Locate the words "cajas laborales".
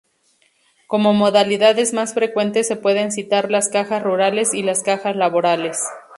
4.81-5.77